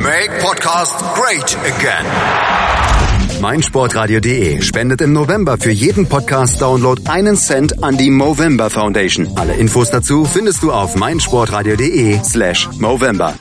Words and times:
Make 0.00 0.30
Podcast 0.40 0.94
great 1.14 1.56
again. 1.64 2.06
meinsportradio.de 3.40 4.62
spendet 4.62 5.00
im 5.00 5.12
November 5.12 5.58
für 5.58 5.72
jeden 5.72 6.08
Podcast-Download 6.08 7.02
einen 7.10 7.36
Cent 7.36 7.82
an 7.82 7.96
die 7.96 8.10
Movember 8.12 8.70
Foundation. 8.70 9.28
Alle 9.36 9.54
Infos 9.54 9.90
dazu 9.90 10.24
findest 10.24 10.62
du 10.62 10.72
auf 10.72 10.94
meinsportradio.de 10.94 12.20
slash 12.22 12.68
Movember. 12.78 13.34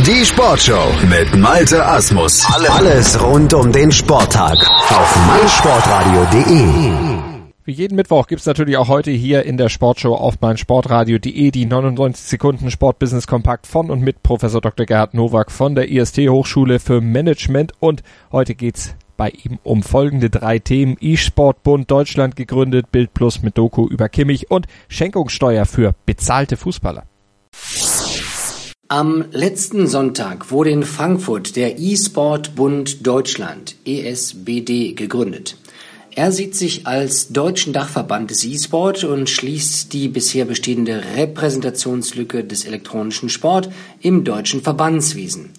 Die 0.00 0.24
Sportshow 0.24 0.92
mit 1.08 1.36
Malte 1.36 1.86
Asmus. 1.86 2.44
Alles 2.68 3.22
rund 3.22 3.54
um 3.54 3.70
den 3.70 3.92
Sporttag 3.92 4.56
auf 4.90 5.16
meinsportradio.de. 5.28 7.15
Wie 7.66 7.72
jeden 7.72 7.96
Mittwoch 7.96 8.28
gibt's 8.28 8.46
natürlich 8.46 8.76
auch 8.76 8.86
heute 8.86 9.10
hier 9.10 9.42
in 9.42 9.56
der 9.56 9.68
Sportshow 9.68 10.14
auf 10.14 10.40
meinsportradio.de 10.40 11.50
die 11.50 11.66
99 11.66 12.24
Sekunden 12.24 12.70
Sportbusiness 12.70 13.26
Kompakt 13.26 13.66
von 13.66 13.90
und 13.90 14.02
mit 14.02 14.22
Professor 14.22 14.60
Dr. 14.60 14.86
Gerhard 14.86 15.14
Nowak 15.14 15.50
von 15.50 15.74
der 15.74 15.90
IST 15.90 16.18
Hochschule 16.28 16.78
für 16.78 17.00
Management 17.00 17.72
und 17.80 18.04
heute 18.30 18.54
geht's 18.54 18.94
bei 19.16 19.30
ihm 19.30 19.58
um 19.64 19.82
folgende 19.82 20.30
drei 20.30 20.60
Themen. 20.60 20.96
E-Sportbund 21.00 21.90
Deutschland 21.90 22.36
gegründet, 22.36 22.92
Bild 22.92 23.12
Plus 23.14 23.42
mit 23.42 23.58
Doku 23.58 23.88
über 23.88 24.08
Kimmich 24.08 24.48
und 24.48 24.68
Schenkungssteuer 24.86 25.66
für 25.66 25.96
bezahlte 26.06 26.56
Fußballer. 26.56 27.02
Am 28.86 29.24
letzten 29.32 29.88
Sonntag 29.88 30.52
wurde 30.52 30.70
in 30.70 30.84
Frankfurt 30.84 31.56
der 31.56 31.80
E-Sport 31.80 32.54
Bund 32.54 33.04
Deutschland 33.04 33.74
ESBD 33.84 34.92
gegründet. 34.92 35.56
Er 36.18 36.32
sieht 36.32 36.54
sich 36.54 36.86
als 36.86 37.28
deutschen 37.28 37.74
Dachverband 37.74 38.30
des 38.30 38.42
E-Sport 38.42 39.04
und 39.04 39.28
schließt 39.28 39.92
die 39.92 40.08
bisher 40.08 40.46
bestehende 40.46 41.02
Repräsentationslücke 41.14 42.42
des 42.42 42.64
elektronischen 42.64 43.28
Sport 43.28 43.68
im 44.00 44.24
deutschen 44.24 44.62
Verbandswesen. 44.62 45.50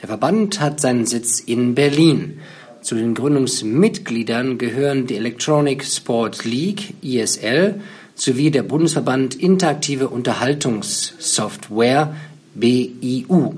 Der 0.00 0.06
Verband 0.06 0.60
hat 0.60 0.80
seinen 0.80 1.04
Sitz 1.04 1.40
in 1.40 1.74
Berlin. 1.74 2.38
Zu 2.80 2.94
den 2.94 3.14
Gründungsmitgliedern 3.14 4.56
gehören 4.56 5.08
die 5.08 5.16
Electronic 5.16 5.84
Sport 5.84 6.44
League 6.44 6.94
ISL 7.02 7.80
sowie 8.14 8.52
der 8.52 8.62
Bundesverband 8.62 9.34
Interaktive 9.34 10.10
Unterhaltungssoftware 10.10 12.14
BIU. 12.54 13.54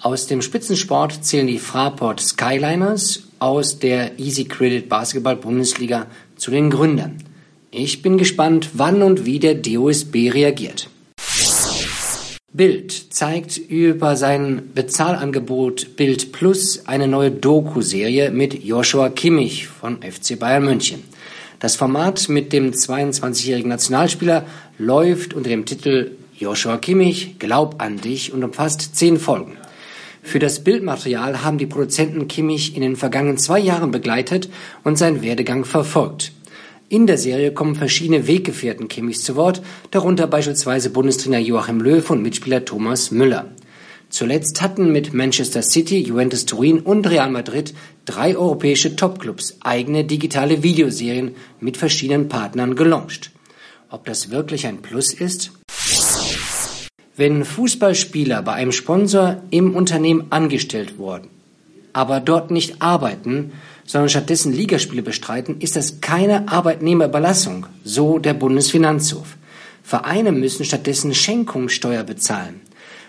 Aus 0.00 0.28
dem 0.28 0.40
Spitzensport 0.40 1.26
zählen 1.26 1.46
die 1.46 1.58
Fraport 1.58 2.20
Skyliners 2.20 3.24
aus 3.40 3.78
der 3.80 4.18
Easy 4.20 4.44
Credit 4.44 4.88
Basketball 4.88 5.36
Bundesliga 5.36 6.06
zu 6.36 6.52
den 6.52 6.70
Gründern. 6.70 7.24
Ich 7.72 8.02
bin 8.02 8.18
gespannt, 8.18 8.70
wann 8.74 9.02
und 9.02 9.26
wie 9.26 9.38
der 9.38 9.54
DOSB 9.54 10.30
reagiert. 10.32 10.88
Bild 12.52 13.14
zeigt 13.14 13.58
über 13.58 14.16
sein 14.16 14.70
Bezahlangebot 14.74 15.96
Bild 15.96 16.32
Plus 16.32 16.86
eine 16.86 17.06
neue 17.06 17.30
Doku-Serie 17.30 18.30
mit 18.32 18.64
Joshua 18.64 19.08
Kimmich 19.08 19.68
von 19.68 20.02
FC 20.02 20.38
Bayern 20.38 20.64
München. 20.64 21.04
Das 21.60 21.76
Format 21.76 22.28
mit 22.28 22.52
dem 22.52 22.72
22-jährigen 22.72 23.68
Nationalspieler 23.68 24.46
läuft 24.78 25.32
unter 25.34 25.50
dem 25.50 25.64
Titel 25.64 26.12
Joshua 26.36 26.78
Kimmich, 26.78 27.38
Glaub 27.38 27.80
an 27.80 28.00
dich 28.00 28.32
und 28.32 28.42
umfasst 28.42 28.96
zehn 28.96 29.18
Folgen. 29.18 29.56
Für 30.22 30.38
das 30.38 30.62
Bildmaterial 30.62 31.42
haben 31.42 31.58
die 31.58 31.66
Produzenten 31.66 32.28
Kimmich 32.28 32.76
in 32.76 32.82
den 32.82 32.96
vergangenen 32.96 33.38
zwei 33.38 33.58
Jahren 33.58 33.90
begleitet 33.90 34.48
und 34.84 34.98
seinen 34.98 35.22
Werdegang 35.22 35.64
verfolgt. 35.64 36.32
In 36.88 37.06
der 37.06 37.18
Serie 37.18 37.52
kommen 37.52 37.76
verschiedene 37.76 38.26
Weggefährten 38.26 38.88
Kimmichs 38.88 39.22
zu 39.22 39.36
Wort, 39.36 39.62
darunter 39.92 40.26
beispielsweise 40.26 40.90
Bundestrainer 40.90 41.38
Joachim 41.38 41.80
Löw 41.80 42.10
und 42.10 42.22
Mitspieler 42.22 42.64
Thomas 42.64 43.12
Müller. 43.12 43.46
Zuletzt 44.08 44.60
hatten 44.60 44.90
mit 44.90 45.14
Manchester 45.14 45.62
City, 45.62 46.00
Juventus 46.00 46.46
Turin 46.46 46.80
und 46.80 47.08
Real 47.08 47.30
Madrid 47.30 47.74
drei 48.06 48.36
europäische 48.36 48.96
Topclubs 48.96 49.58
eigene 49.60 50.04
digitale 50.04 50.64
Videoserien 50.64 51.36
mit 51.60 51.76
verschiedenen 51.76 52.28
Partnern 52.28 52.74
gelauncht. 52.74 53.30
Ob 53.88 54.04
das 54.04 54.30
wirklich 54.30 54.66
ein 54.66 54.82
Plus 54.82 55.12
ist? 55.14 55.52
Wenn 57.16 57.44
Fußballspieler 57.44 58.42
bei 58.42 58.52
einem 58.52 58.72
Sponsor 58.72 59.42
im 59.50 59.74
Unternehmen 59.74 60.26
angestellt 60.30 60.98
wurden, 60.98 61.28
aber 61.92 62.20
dort 62.20 62.50
nicht 62.50 62.80
arbeiten, 62.80 63.52
sondern 63.84 64.08
stattdessen 64.08 64.52
Ligaspiele 64.52 65.02
bestreiten, 65.02 65.56
ist 65.60 65.74
das 65.74 66.00
keine 66.00 66.48
Arbeitnehmerüberlassung, 66.48 67.66
so 67.84 68.18
der 68.18 68.34
Bundesfinanzhof. 68.34 69.36
Vereine 69.82 70.30
müssen 70.30 70.64
stattdessen 70.64 71.12
Schenkungssteuer 71.12 72.04
bezahlen. 72.04 72.60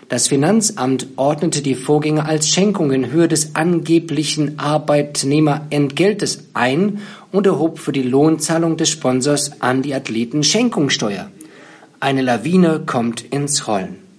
Das 0.08 0.28
Finanzamt 0.28 1.06
ordnete 1.16 1.62
die 1.62 1.76
Vorgänge 1.76 2.26
als 2.26 2.48
Schenkung 2.48 2.90
in 2.90 3.12
Höhe 3.12 3.28
des 3.28 3.54
angeblichen 3.54 4.58
Arbeitnehmerentgeltes 4.58 6.48
ein 6.52 7.00
und 7.30 7.46
erhob 7.46 7.78
für 7.78 7.92
die 7.92 8.02
Lohnzahlung 8.02 8.76
des 8.76 8.90
Sponsors 8.90 9.62
an 9.62 9.80
die 9.80 9.94
Athleten 9.94 10.42
Schenkungssteuer. 10.42 11.30
Eine 12.02 12.22
Lawine 12.22 12.80
kommt 12.84 13.20
ins 13.20 13.68
Rollen. 13.68 14.18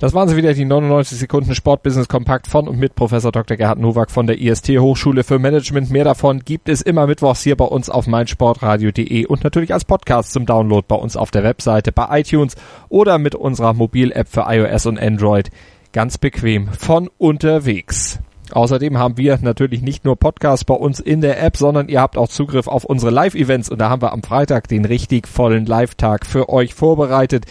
Das 0.00 0.14
waren 0.14 0.28
sie 0.28 0.36
wieder, 0.36 0.52
die 0.52 0.64
99 0.64 1.16
Sekunden 1.16 1.54
Sportbusiness 1.54 2.08
Kompakt 2.08 2.48
von 2.48 2.66
und 2.66 2.76
mit 2.76 2.96
Professor 2.96 3.30
Dr. 3.30 3.56
Gerhard 3.56 3.78
Nowak 3.78 4.10
von 4.10 4.26
der 4.26 4.40
IST 4.40 4.70
Hochschule 4.80 5.22
für 5.22 5.38
Management. 5.38 5.90
Mehr 5.90 6.02
davon 6.02 6.40
gibt 6.40 6.68
es 6.68 6.82
immer 6.82 7.06
mittwochs 7.06 7.42
hier 7.42 7.56
bei 7.56 7.66
uns 7.66 7.88
auf 7.88 8.08
meinsportradio.de 8.08 9.26
und 9.26 9.44
natürlich 9.44 9.72
als 9.72 9.84
Podcast 9.84 10.32
zum 10.32 10.44
Download 10.44 10.84
bei 10.88 10.96
uns 10.96 11.16
auf 11.16 11.30
der 11.30 11.44
Webseite, 11.44 11.92
bei 11.92 12.18
iTunes 12.18 12.56
oder 12.88 13.18
mit 13.18 13.36
unserer 13.36 13.72
Mobil-App 13.72 14.26
für 14.26 14.46
iOS 14.48 14.86
und 14.86 14.98
Android. 14.98 15.52
Ganz 15.92 16.18
bequem 16.18 16.66
von 16.66 17.08
unterwegs. 17.18 18.18
Außerdem 18.52 18.98
haben 18.98 19.16
wir 19.16 19.38
natürlich 19.40 19.82
nicht 19.82 20.04
nur 20.04 20.16
Podcasts 20.16 20.64
bei 20.64 20.74
uns 20.74 21.00
in 21.00 21.20
der 21.20 21.42
App, 21.42 21.56
sondern 21.56 21.88
ihr 21.88 22.00
habt 22.00 22.16
auch 22.16 22.28
Zugriff 22.28 22.66
auf 22.66 22.84
unsere 22.84 23.10
Live-Events 23.10 23.68
und 23.70 23.78
da 23.78 23.90
haben 23.90 24.02
wir 24.02 24.12
am 24.12 24.22
Freitag 24.22 24.68
den 24.68 24.84
richtig 24.84 25.28
vollen 25.28 25.66
Live-Tag 25.66 26.26
für 26.26 26.48
euch 26.48 26.74
vorbereitet. 26.74 27.46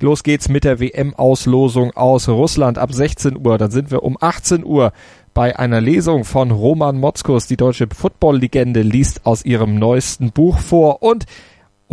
Los 0.00 0.24
geht's 0.24 0.48
mit 0.48 0.64
der 0.64 0.80
WM-Auslosung 0.80 1.92
aus 1.92 2.28
Russland 2.28 2.76
ab 2.76 2.92
16 2.92 3.38
Uhr. 3.46 3.56
Dann 3.56 3.70
sind 3.70 3.90
wir 3.90 4.02
um 4.02 4.16
18 4.20 4.64
Uhr 4.64 4.92
bei 5.32 5.58
einer 5.58 5.80
Lesung 5.80 6.24
von 6.24 6.50
Roman 6.50 6.98
Motzkus. 6.98 7.46
Die 7.46 7.56
deutsche 7.56 7.86
Football-Legende 7.86 8.82
liest 8.82 9.24
aus 9.26 9.44
ihrem 9.44 9.76
neuesten 9.78 10.32
Buch 10.32 10.58
vor 10.58 11.02
und 11.02 11.26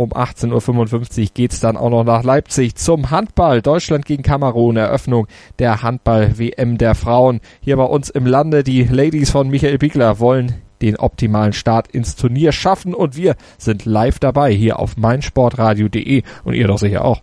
um 0.00 0.12
18.55 0.12 1.20
Uhr 1.20 1.28
geht's 1.34 1.60
dann 1.60 1.76
auch 1.76 1.90
noch 1.90 2.04
nach 2.04 2.22
Leipzig 2.22 2.74
zum 2.76 3.10
Handball. 3.10 3.60
Deutschland 3.60 4.06
gegen 4.06 4.22
Kamerun, 4.22 4.78
Eröffnung 4.78 5.26
der 5.58 5.82
Handball-WM 5.82 6.78
der 6.78 6.94
Frauen. 6.94 7.40
Hier 7.60 7.76
bei 7.76 7.84
uns 7.84 8.08
im 8.08 8.24
Lande, 8.24 8.64
die 8.64 8.84
Ladies 8.84 9.30
von 9.30 9.50
Michael 9.50 9.76
Biegler 9.76 10.18
wollen 10.18 10.54
den 10.80 10.96
optimalen 10.96 11.52
Start 11.52 11.88
ins 11.88 12.16
Turnier 12.16 12.52
schaffen 12.52 12.94
und 12.94 13.14
wir 13.14 13.36
sind 13.58 13.84
live 13.84 14.18
dabei 14.18 14.52
hier 14.52 14.78
auf 14.78 14.96
meinsportradio.de 14.96 16.22
und 16.44 16.54
ihr 16.54 16.66
doch 16.66 16.78
sicher 16.78 17.04
auch. 17.04 17.20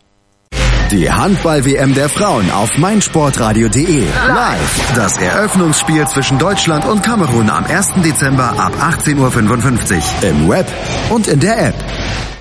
Die 0.92 1.12
Handball-WM 1.12 1.96
der 1.96 2.10
Frauen 2.10 2.52
auf 2.52 2.78
meinsportradio.de. 2.78 4.04
Live. 4.28 4.94
Das 4.96 5.18
Eröffnungsspiel 5.18 6.06
zwischen 6.08 6.38
Deutschland 6.38 6.86
und 6.86 7.02
Kamerun 7.02 7.50
am 7.50 7.66
1. 7.66 7.94
Dezember 8.06 8.52
ab 8.58 8.74
18.55 8.80 9.96
Uhr. 9.96 10.30
Im 10.30 10.48
Web 10.48 10.68
und 11.10 11.28
in 11.28 11.40
der 11.40 11.70
App. 11.70 12.37